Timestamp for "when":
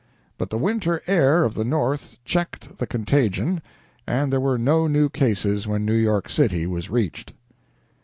5.67-5.85